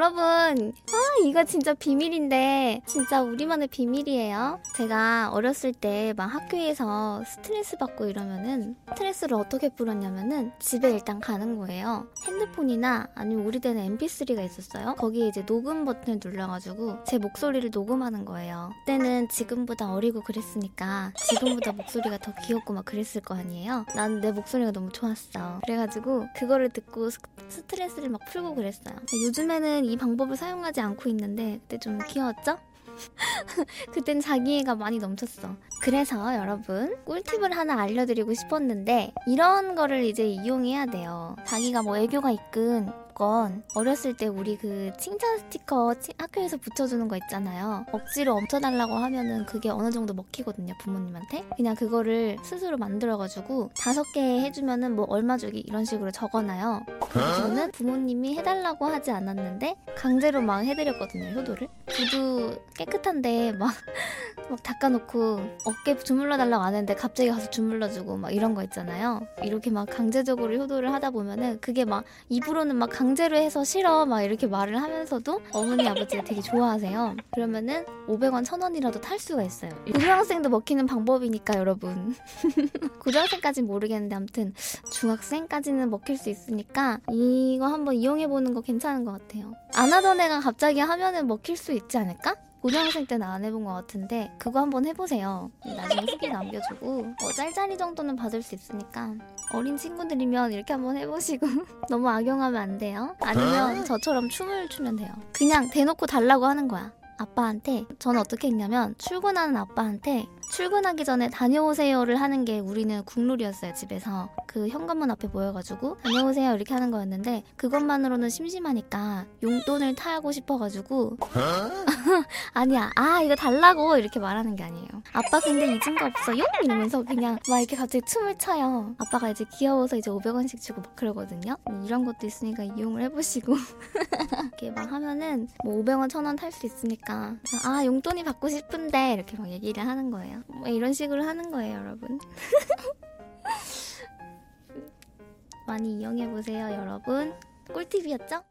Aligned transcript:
여러분 0.00 0.20
아 0.20 1.24
이거 1.24 1.42
진짜 1.44 1.72
비밀인데 1.72 2.82
진짜 2.84 3.22
우리만의 3.22 3.68
비밀이에요. 3.68 4.60
제가 4.76 5.30
어렸을 5.32 5.72
때 5.72 6.12
막 6.18 6.26
학교에서 6.26 7.22
스트레스 7.26 7.78
받고 7.78 8.04
이러면은 8.04 8.76
스트레스를 8.90 9.38
어떻게 9.38 9.70
풀었냐면은 9.70 10.52
집에 10.58 10.90
일단 10.90 11.18
가는 11.18 11.56
거예요. 11.56 12.06
핸드폰이나 12.26 13.08
아니면 13.14 13.46
우리 13.46 13.58
때는 13.58 13.96
mp3가 13.96 14.44
있었어요. 14.44 14.96
거기에 14.96 15.28
이제 15.28 15.46
녹음 15.46 15.86
버튼을 15.86 16.20
눌러가지고 16.22 17.04
제 17.06 17.16
목소리를 17.16 17.70
녹음하는 17.72 18.26
거예요. 18.26 18.72
그때는 18.80 19.28
지금보다 19.30 19.94
어리고 19.94 20.20
그랬으니까 20.20 21.12
지금보다 21.28 21.72
목소리가 21.72 22.18
더 22.18 22.34
귀엽고 22.44 22.74
막 22.74 22.84
그랬을 22.84 23.22
거 23.22 23.34
아니에요. 23.34 23.86
난 23.94 24.20
내 24.20 24.30
목소리가 24.32 24.72
너무 24.72 24.92
좋았어. 24.92 25.60
그래가지고 25.64 26.26
그거를 26.36 26.68
듣고 26.68 27.08
스- 27.08 27.18
스트레스를 27.48 28.10
막 28.10 28.20
풀고 28.28 28.54
그랬어요. 28.56 28.94
요즘에는 29.24 29.85
이 29.86 29.96
방법을 29.96 30.36
사용하지 30.36 30.80
않고 30.80 31.08
있는데 31.10 31.58
그때 31.62 31.78
좀 31.78 31.98
귀여웠죠? 32.06 32.58
그땐 33.92 34.20
자기애가 34.20 34.74
많이 34.74 34.98
넘쳤어. 34.98 35.54
그래서 35.82 36.34
여러분 36.36 36.96
꿀팁을 37.04 37.54
하나 37.56 37.80
알려드리고 37.82 38.32
싶었는데 38.34 39.12
이런 39.26 39.74
거를 39.74 40.04
이제 40.04 40.26
이용해야 40.26 40.86
돼요. 40.86 41.36
자기가 41.44 41.82
뭐 41.82 41.96
애교가 41.98 42.30
있건 42.30 42.92
건 43.14 43.62
어렸을 43.74 44.14
때 44.14 44.26
우리 44.26 44.58
그 44.58 44.92
칭찬 44.98 45.38
스티커 45.38 45.94
치- 45.98 46.12
학교에서 46.18 46.58
붙여주는 46.58 47.08
거 47.08 47.16
있잖아요. 47.16 47.86
억지로 47.92 48.34
엄쳐달라고 48.34 48.94
하면은 48.94 49.46
그게 49.46 49.70
어느 49.70 49.90
정도 49.90 50.12
먹히거든요 50.12 50.74
부모님한테. 50.80 51.44
그냥 51.56 51.74
그거를 51.74 52.36
스스로 52.42 52.76
만들어가지고 52.76 53.70
다섯 53.78 54.02
개 54.12 54.20
해주면은 54.20 54.96
뭐 54.96 55.06
얼마 55.08 55.38
주기 55.38 55.60
이런 55.60 55.86
식으로 55.86 56.10
적어놔요. 56.10 56.84
그래서 57.16 57.34
저는 57.36 57.70
부모님이 57.72 58.36
해달라고 58.36 58.86
하지 58.86 59.10
않았는데 59.10 59.76
강제로 59.96 60.42
막 60.42 60.60
해드렸거든요 60.64 61.40
효도를. 61.40 61.68
구두 61.86 62.60
깨끗한데 62.76 63.52
막, 63.52 63.72
막 64.50 64.62
닦아놓고 64.62 65.40
어깨 65.64 65.96
주물러 65.96 66.36
달라고 66.36 66.62
안 66.62 66.74
했는데 66.74 66.94
갑자기 66.94 67.30
가서 67.30 67.48
주물러주고 67.48 68.16
막 68.18 68.30
이런 68.32 68.54
거 68.54 68.62
있잖아요. 68.64 69.26
이렇게 69.42 69.70
막 69.70 69.86
강제적으로 69.88 70.54
효도를 70.56 70.92
하다 70.92 71.10
보면은 71.10 71.58
그게 71.60 71.84
막 71.84 72.04
입으로는 72.28 72.76
막 72.76 72.90
강제로 72.90 73.36
해서 73.36 73.64
싫어 73.64 74.04
막 74.04 74.22
이렇게 74.22 74.46
말을 74.46 74.80
하면서도 74.82 75.40
어머니 75.52 75.88
아버지가 75.88 76.22
되게 76.24 76.42
좋아하세요. 76.42 77.16
그러면은 77.32 77.84
500원 78.08 78.44
1000원이라도 78.44 79.00
탈 79.00 79.18
수가 79.18 79.42
있어요. 79.42 79.70
고등학생도 79.86 80.48
먹히는 80.50 80.86
방법이니까 80.86 81.58
여러분. 81.58 82.14
고등학생까지는 83.00 83.66
모르겠는데 83.66 84.14
아무튼 84.14 84.54
중학생까지는 84.90 85.90
먹힐 85.90 86.16
수 86.18 86.28
있으니까 86.28 86.98
이거 87.12 87.66
한번 87.66 87.94
이용해보는 87.94 88.54
거 88.54 88.60
괜찮은 88.60 89.04
것 89.04 89.12
같아요. 89.12 89.52
안 89.74 89.92
하던 89.92 90.20
애가 90.20 90.40
갑자기 90.40 90.80
하면은 90.80 91.26
먹힐 91.26 91.56
수 91.56 91.72
있지 91.72 91.98
않을까? 91.98 92.36
고등학생 92.60 93.06
때는 93.06 93.24
안 93.24 93.44
해본 93.44 93.64
것 93.64 93.72
같은데 93.74 94.32
그거 94.38 94.60
한번 94.60 94.86
해보세요. 94.86 95.52
나중에 95.64 96.04
후기 96.10 96.28
남겨주고 96.28 97.02
뭐 97.02 97.32
짤짤이 97.36 97.78
정도는 97.78 98.16
받을 98.16 98.42
수 98.42 98.56
있으니까 98.56 99.14
어린 99.52 99.76
친구들이면 99.76 100.52
이렇게 100.52 100.72
한번 100.72 100.96
해보시고 100.96 101.46
너무 101.88 102.08
악용하면 102.08 102.60
안 102.60 102.78
돼요. 102.78 103.14
아니면 103.20 103.84
저처럼 103.84 104.28
춤을 104.28 104.68
추면 104.68 104.96
돼요. 104.96 105.10
그냥 105.32 105.70
대놓고 105.70 106.06
달라고 106.06 106.46
하는 106.46 106.66
거야. 106.66 106.92
아빠한테 107.18 107.84
저는 107.98 108.20
어떻게 108.20 108.48
했냐면 108.48 108.94
출근하는 108.98 109.56
아빠한테 109.56 110.26
출근하기 110.50 111.04
전에 111.04 111.28
다녀오세요를 111.30 112.20
하는 112.20 112.44
게 112.44 112.58
우리는 112.58 113.04
국룰이었어요 113.04 113.74
집에서. 113.74 114.30
그 114.46 114.68
현관문 114.68 115.10
앞에 115.10 115.28
모여가지고 115.28 115.98
다녀오세요 116.02 116.54
이렇게 116.54 116.72
하는 116.72 116.90
거였는데 116.90 117.42
그것만으로는 117.56 118.30
심심하니까 118.30 119.26
용돈을 119.42 119.94
타고 119.96 120.32
싶어가지고 120.32 121.18
아니야 122.54 122.90
아 122.96 123.20
이거 123.20 123.34
달라고 123.34 123.98
이렇게 123.98 124.18
말하는 124.18 124.56
게 124.56 124.64
아니에요. 124.64 124.88
아빠 125.12 125.40
근데 125.40 125.66
잊은 125.66 125.96
거 125.98 126.06
없어요? 126.06 126.42
이러면서 126.62 127.02
그냥 127.02 127.38
막 127.48 127.58
이렇게 127.58 127.76
갑자기 127.76 128.04
춤을 128.06 128.38
춰요. 128.38 128.94
아빠가 128.98 129.28
이제 129.28 129.44
귀여워서 129.58 129.96
이제 129.96 130.10
500원씩 130.10 130.60
주고 130.60 130.80
막 130.80 130.96
그러거든요. 130.96 131.56
이런 131.84 132.04
것도 132.04 132.26
있으니까 132.26 132.62
이용을 132.62 133.02
해보시고. 133.02 133.54
이렇게 134.58 134.70
막 134.70 134.90
하면은 134.90 135.48
뭐 135.64 135.74
500원 135.82 136.08
1000원 136.08 136.38
탈 136.38 136.50
수 136.50 136.64
있으니까 136.66 137.34
아 137.64 137.84
용돈이 137.84 138.24
받고 138.24 138.48
싶은데 138.48 139.12
이렇게 139.14 139.36
막 139.36 139.48
얘기를 139.50 139.86
하는 139.86 140.10
거예 140.10 140.35
요 140.36 140.42
뭐 140.54 140.68
이런 140.68 140.92
식으로 140.92 141.22
하는 141.24 141.50
거예요 141.50 141.78
여러분 141.78 142.18
많이 145.66 145.98
이용해보세요 146.00 146.70
여러분 146.72 147.34
꿀팁이었죠? 147.72 148.42